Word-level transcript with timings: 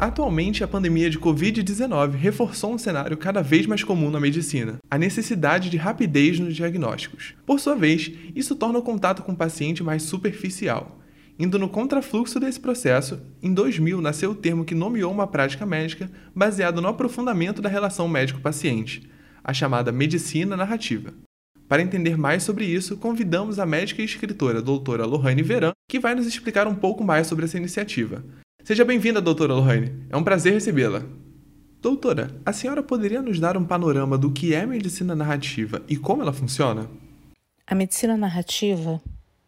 Atualmente, 0.00 0.62
a 0.62 0.68
pandemia 0.68 1.10
de 1.10 1.18
Covid-19 1.18 2.12
reforçou 2.12 2.72
um 2.72 2.78
cenário 2.78 3.16
cada 3.16 3.42
vez 3.42 3.66
mais 3.66 3.82
comum 3.82 4.10
na 4.10 4.20
medicina: 4.20 4.78
a 4.88 4.96
necessidade 4.96 5.68
de 5.68 5.76
rapidez 5.76 6.38
nos 6.38 6.54
diagnósticos. 6.54 7.34
Por 7.44 7.58
sua 7.58 7.74
vez, 7.74 8.12
isso 8.32 8.54
torna 8.54 8.78
o 8.78 8.82
contato 8.82 9.24
com 9.24 9.32
o 9.32 9.36
paciente 9.36 9.82
mais 9.82 10.04
superficial. 10.04 11.00
Indo 11.36 11.58
no 11.58 11.68
contrafluxo 11.68 12.38
desse 12.38 12.60
processo, 12.60 13.20
em 13.42 13.52
2000 13.52 14.00
nasceu 14.00 14.30
o 14.30 14.34
termo 14.36 14.64
que 14.64 14.74
nomeou 14.74 15.10
uma 15.10 15.26
prática 15.26 15.66
médica 15.66 16.08
baseado 16.32 16.80
no 16.80 16.88
aprofundamento 16.88 17.60
da 17.60 17.68
relação 17.68 18.06
médico-paciente, 18.06 19.10
a 19.42 19.52
chamada 19.52 19.90
medicina 19.90 20.56
narrativa. 20.56 21.12
Para 21.68 21.82
entender 21.82 22.16
mais 22.16 22.44
sobre 22.44 22.64
isso, 22.64 22.96
convidamos 22.96 23.58
a 23.58 23.66
médica 23.66 24.00
e 24.00 24.04
escritora 24.04 24.62
doutora 24.62 25.04
Lohane 25.04 25.42
Veran, 25.42 25.72
que 25.88 25.98
vai 25.98 26.14
nos 26.14 26.26
explicar 26.26 26.68
um 26.68 26.74
pouco 26.74 27.02
mais 27.02 27.26
sobre 27.26 27.44
essa 27.44 27.58
iniciativa. 27.58 28.24
Seja 28.68 28.84
bem-vinda, 28.84 29.18
doutora 29.18 29.54
Lohane. 29.54 29.94
É 30.10 30.16
um 30.18 30.22
prazer 30.22 30.52
recebê-la. 30.52 31.02
Doutora, 31.80 32.38
a 32.44 32.52
senhora 32.52 32.82
poderia 32.82 33.22
nos 33.22 33.40
dar 33.40 33.56
um 33.56 33.64
panorama 33.64 34.18
do 34.18 34.30
que 34.30 34.52
é 34.52 34.66
medicina 34.66 35.14
narrativa 35.14 35.82
e 35.88 35.96
como 35.96 36.20
ela 36.20 36.34
funciona? 36.34 36.86
A 37.66 37.74
medicina 37.74 38.14
narrativa 38.14 39.00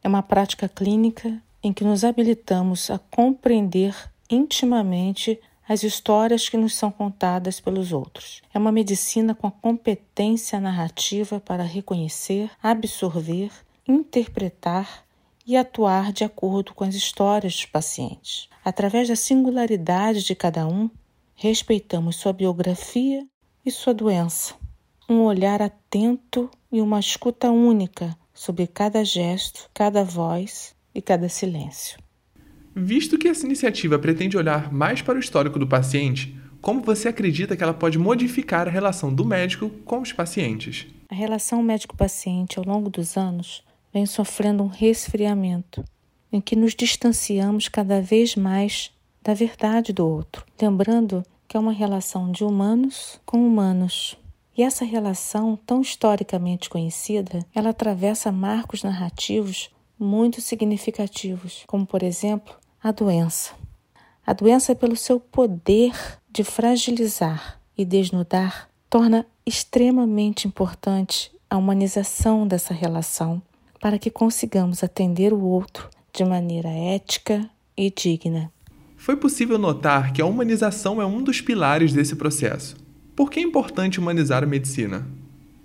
é 0.03 0.09
uma 0.09 0.23
prática 0.23 0.71
clínica 0.71 1.39
em 1.63 1.71
que 1.71 1.85
nos 1.85 2.03
habilitamos 2.03 2.91
a 2.91 2.99
compreender 2.99 3.95
intimamente 4.31 5.39
as 5.69 5.83
histórias 5.83 6.49
que 6.49 6.57
nos 6.57 6.75
são 6.75 6.91
contadas 6.91 7.61
pelos 7.61 7.93
outros. 7.93 8.41
É 8.55 8.59
uma 8.59 8.73
medicina 8.73 9.35
com 9.35 9.47
a 9.47 9.51
competência 9.51 10.59
narrativa 10.59 11.39
para 11.39 11.63
reconhecer, 11.63 12.51
absorver, 12.63 13.51
interpretar 13.87 15.05
e 15.51 15.57
atuar 15.57 16.13
de 16.13 16.23
acordo 16.23 16.73
com 16.73 16.85
as 16.85 16.95
histórias 16.95 17.55
dos 17.55 17.65
pacientes. 17.65 18.49
Através 18.65 19.09
da 19.09 19.17
singularidade 19.17 20.23
de 20.25 20.33
cada 20.33 20.65
um, 20.65 20.89
respeitamos 21.35 22.15
sua 22.15 22.33
biografia 22.33 23.27
e 23.67 23.71
sua 23.73 23.93
doença. 23.93 24.55
Um 25.09 25.23
olhar 25.23 25.61
atento 25.61 26.49
e 26.71 26.81
uma 26.81 27.01
escuta 27.01 27.51
única 27.51 28.17
sobre 28.33 28.69
cada 28.69 29.05
gesto, 29.05 29.69
cada 29.75 30.05
voz 30.05 30.73
e 30.95 31.03
cada 31.03 31.29
silêncio. 31.29 31.99
Visto 32.73 33.19
que 33.19 33.27
essa 33.27 33.45
iniciativa 33.45 33.99
pretende 33.99 34.37
olhar 34.37 34.73
mais 34.73 35.03
para 35.03 35.17
o 35.17 35.21
histórico 35.21 35.59
do 35.59 35.67
paciente, 35.67 36.39
como 36.61 36.81
você 36.81 37.09
acredita 37.09 37.57
que 37.57 37.63
ela 37.65 37.75
pode 37.75 37.99
modificar 37.99 38.69
a 38.69 38.71
relação 38.71 39.13
do 39.13 39.25
médico 39.25 39.69
com 39.85 40.01
os 40.01 40.13
pacientes? 40.13 40.87
A 41.09 41.15
relação 41.17 41.61
médico-paciente 41.61 42.57
ao 42.57 42.65
longo 42.65 42.89
dos 42.89 43.17
anos 43.17 43.65
vem 43.93 44.07
sofrendo 44.07 44.63
um 44.63 44.69
resfriamento, 44.69 45.85
em 46.33 46.41
que 46.41 46.57
nos 46.57 46.75
distanciamos 46.75 47.69
cada 47.69 48.01
vez 48.01 48.37
mais 48.37 48.91
da 49.23 49.35
verdade 49.35 49.93
do 49.93 50.07
outro, 50.07 50.45
lembrando 50.61 51.25
que 51.47 51.57
é 51.57 51.61
uma 51.61 51.73
relação 51.73 52.31
de 52.31 52.45
humanos 52.45 53.21
com 53.27 53.45
humanos. 53.47 54.17
E 54.57 54.63
essa 54.63 54.85
relação, 54.85 55.59
tão 55.67 55.81
historicamente 55.81 56.71
conhecida, 56.71 57.45
ela 57.55 57.71
atravessa 57.71 58.31
marcos 58.31 58.83
narrativos 58.83 59.71
muito 59.99 60.41
significativos, 60.41 61.65
como 61.67 61.87
por 61.87 62.03
exemplo 62.03 62.55
a 62.83 62.91
doença. 62.93 63.53
A 64.27 64.33
doença, 64.33 64.75
pelo 64.75 64.97
seu 64.97 65.19
poder 65.19 65.93
de 66.31 66.45
fragilizar 66.45 67.61
e 67.77 67.85
desnudar, 67.85 68.69
torna 68.89 69.27
extremamente 69.45 70.47
importante 70.47 71.33
a 71.49 71.57
humanização 71.57 72.47
dessa 72.47 72.73
relação 72.73 73.43
para 73.81 73.99
que 73.99 74.11
consigamos 74.11 74.85
atender 74.85 75.33
o 75.33 75.43
outro 75.43 75.89
de 76.13 76.25
maneira 76.25 76.69
ética 76.69 77.49
e 77.77 77.91
digna. 77.91 78.53
Foi 78.97 79.17
possível 79.17 79.59
notar 79.59 80.13
que 80.13 80.21
a 80.21 80.27
humanização 80.27 81.01
é 81.01 81.07
um 81.07 81.23
dos 81.23 81.41
pilares 81.41 81.93
desse 81.93 82.15
processo. 82.15 82.77
Por 83.17 83.31
que 83.31 83.41
é 83.41 83.43
importante 83.43 83.99
humanizar 83.99 84.43
a 84.43 84.47
medicina? 84.47 85.07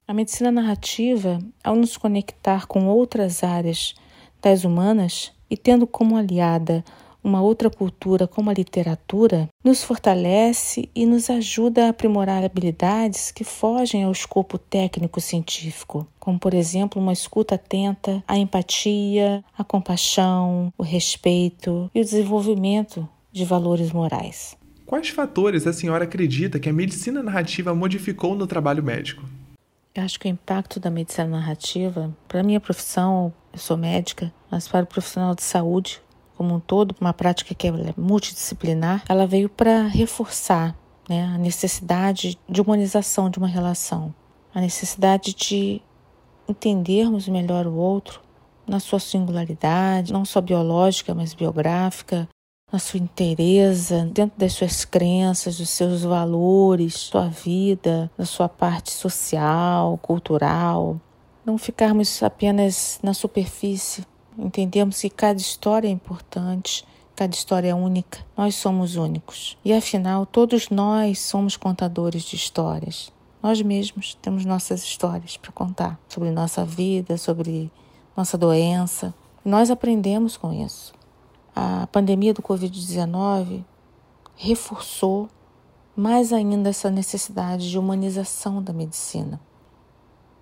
A 0.07 0.13
medicina 0.13 0.51
narrativa, 0.51 1.39
ao 1.63 1.75
nos 1.75 1.97
conectar 1.97 2.65
com 2.67 2.85
outras 2.87 3.43
áreas 3.43 3.93
das 4.41 4.63
humanas 4.63 5.33
e 5.49 5.57
tendo 5.57 5.85
como 5.85 6.15
aliada 6.15 6.83
uma 7.25 7.41
outra 7.41 7.71
cultura 7.71 8.27
como 8.27 8.51
a 8.51 8.53
literatura, 8.53 9.49
nos 9.63 9.83
fortalece 9.83 10.87
e 10.93 11.07
nos 11.07 11.27
ajuda 11.27 11.87
a 11.87 11.89
aprimorar 11.89 12.43
habilidades 12.43 13.31
que 13.31 13.43
fogem 13.43 14.03
ao 14.03 14.11
escopo 14.11 14.59
técnico-científico, 14.59 16.07
como, 16.19 16.37
por 16.37 16.53
exemplo, 16.53 17.01
uma 17.01 17.11
escuta 17.11 17.55
atenta, 17.55 18.23
a 18.27 18.37
empatia, 18.37 19.43
a 19.57 19.63
compaixão, 19.63 20.71
o 20.77 20.83
respeito 20.83 21.89
e 21.95 21.99
o 21.99 22.03
desenvolvimento 22.03 23.09
de 23.31 23.43
valores 23.43 23.91
morais. 23.91 24.55
Quais 24.85 25.09
fatores 25.09 25.65
a 25.65 25.73
senhora 25.73 26.03
acredita 26.03 26.59
que 26.59 26.69
a 26.69 26.73
medicina 26.73 27.23
narrativa 27.23 27.73
modificou 27.73 28.35
no 28.35 28.45
trabalho 28.45 28.83
médico? 28.83 29.23
Eu 29.95 30.03
acho 30.03 30.19
que 30.19 30.27
o 30.27 30.29
impacto 30.29 30.79
da 30.79 30.91
medicina 30.91 31.27
narrativa, 31.27 32.15
para 32.27 32.41
a 32.41 32.43
minha 32.43 32.59
profissão, 32.59 33.33
eu 33.51 33.57
sou 33.57 33.77
médica, 33.77 34.31
mas 34.51 34.67
para 34.67 34.83
o 34.83 34.87
profissional 34.87 35.33
de 35.33 35.41
saúde, 35.41 36.01
como 36.37 36.55
um 36.55 36.59
todo, 36.59 36.95
uma 36.99 37.13
prática 37.13 37.53
que 37.53 37.67
é 37.67 37.71
multidisciplinar, 37.97 39.03
ela 39.07 39.25
veio 39.25 39.49
para 39.49 39.87
reforçar 39.87 40.75
né, 41.09 41.23
a 41.23 41.37
necessidade 41.37 42.37
de 42.47 42.61
humanização 42.61 43.29
de 43.29 43.37
uma 43.37 43.47
relação, 43.47 44.13
a 44.53 44.61
necessidade 44.61 45.33
de 45.33 45.81
entendermos 46.47 47.27
melhor 47.27 47.65
o 47.67 47.75
outro 47.75 48.21
na 48.67 48.79
sua 48.79 48.99
singularidade, 48.99 50.11
não 50.11 50.25
só 50.25 50.41
biológica, 50.41 51.13
mas 51.13 51.33
biográfica, 51.33 52.27
na 52.71 52.79
sua 52.79 52.99
inteireza, 52.99 54.09
dentro 54.11 54.37
das 54.37 54.53
suas 54.53 54.83
crenças, 54.83 55.57
dos 55.57 55.69
seus 55.69 56.03
valores, 56.03 56.95
sua 56.95 57.27
vida, 57.27 58.11
da 58.17 58.25
sua 58.25 58.49
parte 58.49 58.91
social, 58.91 59.97
cultural. 59.99 60.99
Não 61.45 61.57
ficarmos 61.57 62.23
apenas 62.23 62.99
na 63.03 63.13
superfície, 63.13 64.03
Entendemos 64.37 64.99
que 64.99 65.09
cada 65.09 65.39
história 65.39 65.87
é 65.87 65.91
importante, 65.91 66.85
cada 67.15 67.33
história 67.33 67.69
é 67.69 67.75
única. 67.75 68.19
Nós 68.35 68.55
somos 68.55 68.95
únicos. 68.95 69.57
E 69.63 69.73
afinal, 69.73 70.25
todos 70.25 70.69
nós 70.69 71.19
somos 71.19 71.55
contadores 71.55 72.23
de 72.23 72.35
histórias. 72.35 73.11
Nós 73.41 73.61
mesmos 73.61 74.15
temos 74.21 74.43
nossas 74.43 74.83
histórias 74.83 75.37
para 75.37 75.51
contar 75.51 75.99
sobre 76.09 76.31
nossa 76.31 76.65
vida, 76.65 77.17
sobre 77.17 77.71
nossa 78.17 78.37
doença. 78.37 79.13
Nós 79.43 79.69
aprendemos 79.69 80.35
com 80.35 80.51
isso. 80.51 80.93
A 81.55 81.87
pandemia 81.87 82.33
do 82.33 82.41
Covid-19 82.41 83.63
reforçou 84.35 85.29
mais 85.95 86.33
ainda 86.33 86.69
essa 86.69 86.91
necessidade 86.91 87.69
de 87.69 87.79
humanização 87.79 88.61
da 88.61 88.73
medicina. 88.73 89.39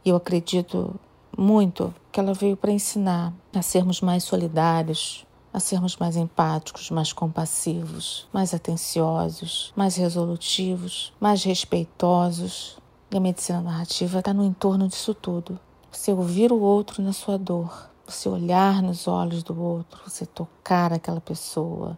E 0.03 0.09
eu 0.09 0.15
acredito 0.15 0.99
muito 1.37 1.93
que 2.11 2.19
ela 2.19 2.33
veio 2.33 2.55
para 2.55 2.71
ensinar 2.71 3.33
a 3.53 3.61
sermos 3.61 4.01
mais 4.01 4.23
solidários, 4.23 5.25
a 5.53 5.59
sermos 5.59 5.97
mais 5.97 6.15
empáticos, 6.15 6.89
mais 6.89 7.13
compassivos, 7.13 8.27
mais 8.33 8.53
atenciosos, 8.53 9.71
mais 9.75 9.95
resolutivos, 9.95 11.13
mais 11.19 11.43
respeitosos. 11.43 12.77
E 13.11 13.17
a 13.17 13.19
medicina 13.19 13.61
narrativa 13.61 14.19
está 14.19 14.33
no 14.33 14.43
entorno 14.43 14.87
disso 14.87 15.13
tudo. 15.13 15.59
Você 15.91 16.11
ouvir 16.11 16.51
o 16.51 16.59
outro 16.59 17.03
na 17.03 17.13
sua 17.13 17.37
dor, 17.37 17.89
você 18.05 18.27
olhar 18.27 18.81
nos 18.81 19.07
olhos 19.07 19.43
do 19.43 19.59
outro, 19.61 20.01
você 20.09 20.25
tocar 20.25 20.91
aquela 20.91 21.21
pessoa, 21.21 21.97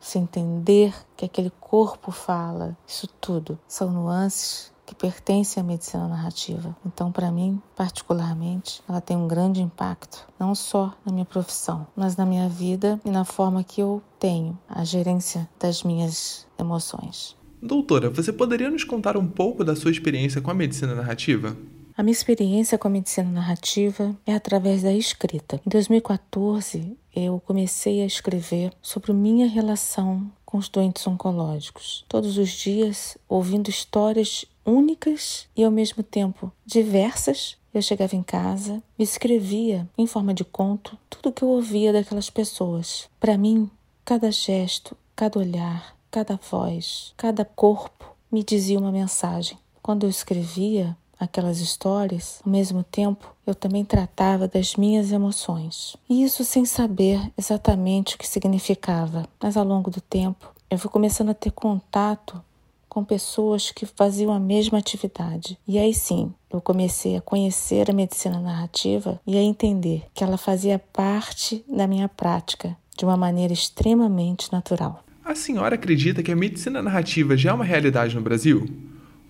você 0.00 0.18
entender 0.18 0.92
que 1.16 1.24
aquele 1.24 1.50
corpo 1.60 2.10
fala. 2.10 2.76
Isso 2.86 3.06
tudo 3.20 3.58
são 3.68 3.90
nuances 3.90 4.72
que 4.88 4.94
pertence 4.94 5.60
à 5.60 5.62
medicina 5.62 6.08
narrativa. 6.08 6.74
Então, 6.84 7.12
para 7.12 7.30
mim, 7.30 7.60
particularmente, 7.76 8.80
ela 8.88 9.02
tem 9.02 9.14
um 9.14 9.28
grande 9.28 9.60
impacto, 9.60 10.26
não 10.40 10.54
só 10.54 10.94
na 11.04 11.12
minha 11.12 11.26
profissão, 11.26 11.86
mas 11.94 12.16
na 12.16 12.24
minha 12.24 12.48
vida 12.48 12.98
e 13.04 13.10
na 13.10 13.22
forma 13.22 13.62
que 13.62 13.82
eu 13.82 14.02
tenho 14.18 14.58
a 14.66 14.84
gerência 14.84 15.46
das 15.60 15.82
minhas 15.82 16.46
emoções. 16.58 17.36
Doutora, 17.60 18.08
você 18.08 18.32
poderia 18.32 18.70
nos 18.70 18.82
contar 18.82 19.18
um 19.18 19.26
pouco 19.26 19.62
da 19.62 19.76
sua 19.76 19.90
experiência 19.90 20.40
com 20.40 20.50
a 20.50 20.54
medicina 20.54 20.94
narrativa? 20.94 21.54
A 21.94 22.02
minha 22.02 22.12
experiência 22.12 22.78
com 22.78 22.88
a 22.88 22.90
medicina 22.90 23.28
narrativa 23.28 24.16
é 24.24 24.32
através 24.34 24.84
da 24.84 24.92
escrita. 24.92 25.60
Em 25.66 25.68
2014, 25.68 26.96
eu 27.14 27.42
comecei 27.44 28.00
a 28.00 28.06
escrever 28.06 28.72
sobre 28.80 29.12
minha 29.12 29.48
relação 29.48 30.30
com 30.48 30.56
os 30.56 30.66
doentes 30.70 31.06
oncológicos. 31.06 32.06
Todos 32.08 32.38
os 32.38 32.48
dias, 32.48 33.18
ouvindo 33.28 33.68
histórias 33.68 34.46
únicas 34.64 35.46
e 35.54 35.62
ao 35.62 35.70
mesmo 35.70 36.02
tempo 36.02 36.50
diversas. 36.64 37.58
Eu 37.74 37.82
chegava 37.82 38.16
em 38.16 38.22
casa, 38.22 38.82
me 38.98 39.04
escrevia 39.04 39.86
em 39.98 40.06
forma 40.06 40.32
de 40.32 40.46
conto 40.46 40.96
tudo 41.10 41.28
o 41.28 41.32
que 41.32 41.44
eu 41.44 41.48
ouvia 41.48 41.92
daquelas 41.92 42.30
pessoas. 42.30 43.10
Para 43.20 43.36
mim, 43.36 43.70
cada 44.06 44.32
gesto, 44.32 44.96
cada 45.14 45.38
olhar, 45.38 45.94
cada 46.10 46.40
voz, 46.50 47.12
cada 47.14 47.44
corpo 47.44 48.16
me 48.32 48.42
dizia 48.42 48.78
uma 48.78 48.90
mensagem. 48.90 49.58
Quando 49.82 50.04
eu 50.04 50.08
escrevia 50.08 50.96
aquelas 51.18 51.60
histórias, 51.60 52.40
ao 52.44 52.52
mesmo 52.52 52.82
tempo 52.82 53.34
eu 53.46 53.54
também 53.54 53.84
tratava 53.84 54.46
das 54.46 54.76
minhas 54.76 55.10
emoções. 55.10 55.96
E 56.08 56.22
isso 56.22 56.44
sem 56.44 56.64
saber 56.64 57.20
exatamente 57.36 58.14
o 58.14 58.18
que 58.18 58.28
significava, 58.28 59.26
mas 59.40 59.56
ao 59.56 59.64
longo 59.64 59.90
do 59.90 60.00
tempo 60.00 60.52
eu 60.70 60.78
fui 60.78 60.90
começando 60.90 61.30
a 61.30 61.34
ter 61.34 61.50
contato 61.50 62.42
com 62.88 63.04
pessoas 63.04 63.70
que 63.70 63.86
faziam 63.86 64.32
a 64.32 64.40
mesma 64.40 64.78
atividade. 64.78 65.58
E 65.66 65.78
aí 65.78 65.94
sim, 65.94 66.32
eu 66.50 66.60
comecei 66.60 67.16
a 67.16 67.20
conhecer 67.20 67.90
a 67.90 67.94
medicina 67.94 68.40
narrativa 68.40 69.20
e 69.26 69.36
a 69.36 69.42
entender 69.42 70.04
que 70.14 70.24
ela 70.24 70.36
fazia 70.36 70.78
parte 70.78 71.64
da 71.68 71.86
minha 71.86 72.08
prática 72.08 72.76
de 72.96 73.04
uma 73.04 73.16
maneira 73.16 73.52
extremamente 73.52 74.52
natural. 74.52 75.04
A 75.24 75.34
senhora 75.34 75.74
acredita 75.74 76.22
que 76.22 76.32
a 76.32 76.36
medicina 76.36 76.82
narrativa 76.82 77.36
já 77.36 77.50
é 77.50 77.52
uma 77.52 77.64
realidade 77.64 78.14
no 78.14 78.22
Brasil? 78.22 78.66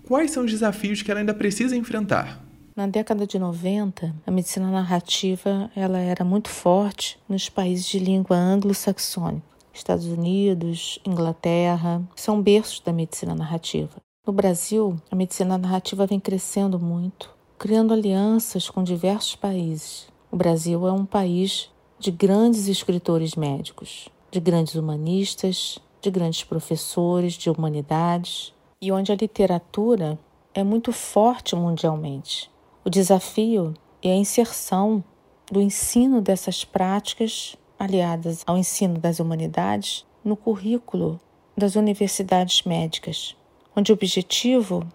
Quais 0.09 0.31
são 0.31 0.43
os 0.43 0.49
desafios 0.49 1.03
que 1.03 1.11
ela 1.11 1.19
ainda 1.19 1.35
precisa 1.35 1.75
enfrentar? 1.75 2.43
Na 2.75 2.87
década 2.87 3.27
de 3.27 3.37
90, 3.37 4.15
a 4.25 4.31
medicina 4.31 4.71
narrativa 4.71 5.69
ela 5.75 5.99
era 5.99 6.25
muito 6.25 6.49
forte 6.49 7.19
nos 7.29 7.47
países 7.47 7.85
de 7.85 7.99
língua 7.99 8.35
anglo-saxônica. 8.35 9.45
Estados 9.71 10.07
Unidos, 10.07 10.97
Inglaterra, 11.05 12.01
são 12.15 12.41
berços 12.41 12.79
da 12.79 12.91
medicina 12.91 13.35
narrativa. 13.35 13.97
No 14.25 14.33
Brasil, 14.33 14.99
a 15.11 15.15
medicina 15.15 15.59
narrativa 15.59 16.07
vem 16.07 16.19
crescendo 16.19 16.79
muito, 16.79 17.29
criando 17.59 17.93
alianças 17.93 18.67
com 18.67 18.81
diversos 18.81 19.35
países. 19.35 20.07
O 20.31 20.35
Brasil 20.35 20.87
é 20.87 20.91
um 20.91 21.05
país 21.05 21.69
de 21.99 22.09
grandes 22.09 22.67
escritores 22.67 23.35
médicos, 23.35 24.09
de 24.31 24.39
grandes 24.39 24.73
humanistas, 24.73 25.77
de 26.01 26.09
grandes 26.09 26.43
professores 26.43 27.33
de 27.33 27.47
humanidades 27.47 28.57
e 28.81 28.91
onde 28.93 29.11
a 29.11 29.15
literatura 29.15 30.17
é 30.53 30.63
muito 30.63 30.93
forte 30.93 31.55
mundialmente. 31.55 32.49
O 32.85 32.89
desafio 32.89 33.73
é 34.01 34.11
a 34.11 34.15
inserção 34.15 35.03
do 35.51 35.61
ensino 35.61 36.21
dessas 36.21 36.63
práticas 36.63 37.57
aliadas 37.77 38.41
ao 38.47 38.57
ensino 38.57 38.97
das 38.97 39.19
humanidades 39.19 40.05
no 40.23 40.37
currículo 40.37 41.19
das 41.57 41.75
universidades 41.75 42.63
médicas, 42.63 43.35
onde 43.75 43.91
o 43.91 43.95
objetivo 43.95 44.87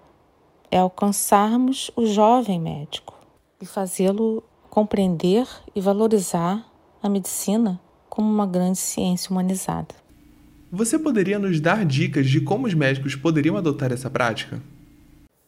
é 0.71 0.79
alcançarmos 0.79 1.91
o 1.95 2.07
jovem 2.07 2.59
médico 2.59 3.15
e 3.61 3.67
fazê-lo 3.67 4.43
compreender 4.71 5.47
e 5.75 5.81
valorizar 5.81 6.67
a 7.03 7.09
medicina 7.09 7.79
como 8.09 8.33
uma 8.33 8.47
grande 8.47 8.79
ciência 8.79 9.31
humanizada. 9.31 10.04
Você 10.75 10.99
poderia 10.99 11.39
nos 11.39 11.61
dar 11.61 11.85
dicas 11.85 12.29
de 12.29 12.41
como 12.41 12.67
os 12.67 12.75
médicos 12.75 13.15
poderiam 13.15 13.57
adotar 13.57 13.93
essa 13.93 14.11
prática? 14.11 14.61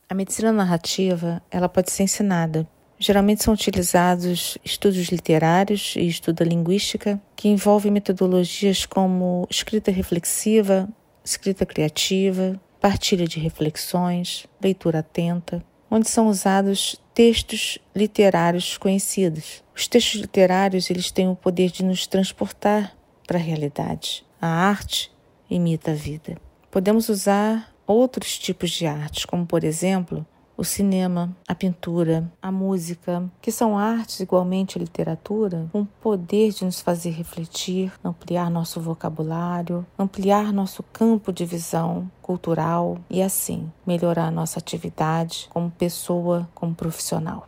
A 0.09 0.15
medicina 0.15 0.53
narrativa, 0.53 1.43
ela 1.51 1.69
pode 1.69 1.91
ser 1.91 2.05
ensinada 2.05 2.67
Geralmente 2.99 3.45
são 3.45 3.53
utilizados 3.53 4.57
estudos 4.65 5.09
literários 5.09 5.95
e 5.97 6.07
estuda 6.07 6.45
linguística, 6.45 7.21
que 7.35 7.49
envolvem 7.49 7.93
metodologias 7.93 8.87
como 8.87 9.47
escrita 9.51 9.91
reflexiva, 9.91 10.89
escrita 11.23 11.67
criativa, 11.67 12.59
partilha 12.81 13.27
de 13.27 13.39
reflexões, 13.39 14.47
leitura 14.63 15.01
atenta, 15.01 15.63
onde 15.91 16.09
são 16.09 16.29
usados 16.29 16.99
textos 17.13 17.79
literários 17.95 18.79
conhecidos. 18.79 19.63
Os 19.75 19.87
textos 19.87 20.23
literários 20.23 20.89
eles 20.89 21.11
têm 21.11 21.29
o 21.29 21.37
poder 21.37 21.71
de 21.71 21.85
nos 21.85 22.07
transportar 22.07 22.97
para 23.27 23.39
a 23.39 23.43
realidade. 23.43 24.25
A 24.41 24.49
arte 24.49 25.11
imita 25.49 25.93
a 25.93 25.95
vida. 25.95 26.37
Podemos 26.71 27.09
usar 27.09 27.73
outros 27.87 28.39
tipos 28.39 28.71
de 28.71 28.87
artes, 28.87 29.25
como 29.25 29.47
por 29.47 29.65
exemplo 29.65 30.27
o 30.57 30.65
cinema, 30.65 31.37
a 31.47 31.55
pintura, 31.55 32.33
a 32.41 32.51
música, 32.51 33.31
que 33.43 33.53
são 33.53 33.79
artes 33.79 34.21
igualmente 34.21 34.79
a 34.79 34.81
literatura, 34.81 35.69
com 35.71 35.83
o 35.83 35.89
poder 36.01 36.51
de 36.51 36.65
nos 36.65 36.81
fazer 36.81 37.11
refletir, 37.11 37.93
ampliar 38.03 38.51
nosso 38.51 38.81
vocabulário, 38.81 39.87
ampliar 39.99 40.53
nosso 40.53 40.83
campo 40.83 41.33
de 41.33 41.45
visão 41.45 42.11
cultural 42.23 42.99
e 43.11 43.23
assim 43.23 43.71
melhorar 43.87 44.31
nossa 44.31 44.59
atividade 44.59 45.47
como 45.51 45.71
pessoa, 45.71 46.49
como 46.55 46.75
profissional. 46.75 47.47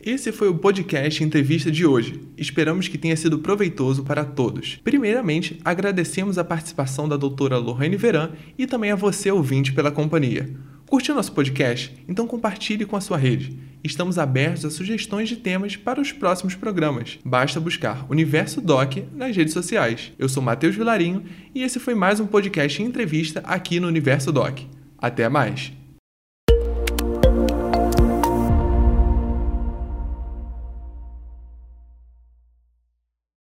Esse 0.00 0.30
foi 0.30 0.48
o 0.48 0.54
podcast 0.54 1.24
entrevista 1.24 1.72
de 1.72 1.84
hoje. 1.84 2.20
Esperamos 2.36 2.86
que 2.86 2.96
tenha 2.96 3.16
sido 3.16 3.40
proveitoso 3.40 4.04
para 4.04 4.24
todos. 4.24 4.78
Primeiramente, 4.84 5.58
agradecemos 5.64 6.38
a 6.38 6.44
participação 6.44 7.08
da 7.08 7.16
doutora 7.16 7.58
Lohane 7.58 7.96
Veran 7.96 8.30
e 8.56 8.64
também 8.64 8.92
a 8.92 8.96
você, 8.96 9.28
ouvinte, 9.28 9.72
pela 9.72 9.90
companhia. 9.90 10.54
Curtiu 10.86 11.16
nosso 11.16 11.32
podcast? 11.32 11.92
Então 12.06 12.28
compartilhe 12.28 12.86
com 12.86 12.94
a 12.94 13.00
sua 13.00 13.16
rede. 13.16 13.58
Estamos 13.82 14.18
abertos 14.18 14.64
a 14.64 14.70
sugestões 14.70 15.28
de 15.28 15.36
temas 15.36 15.74
para 15.74 16.00
os 16.00 16.12
próximos 16.12 16.54
programas. 16.54 17.18
Basta 17.24 17.58
buscar 17.58 18.06
Universo 18.08 18.60
Doc 18.60 18.98
nas 19.12 19.36
redes 19.36 19.52
sociais. 19.52 20.12
Eu 20.16 20.28
sou 20.28 20.42
Matheus 20.42 20.76
Vilarinho 20.76 21.24
e 21.52 21.62
esse 21.62 21.80
foi 21.80 21.96
mais 21.96 22.20
um 22.20 22.26
podcast 22.26 22.80
entrevista 22.80 23.40
aqui 23.44 23.80
no 23.80 23.88
Universo 23.88 24.30
Doc. 24.30 24.60
Até 24.96 25.28
mais! 25.28 25.72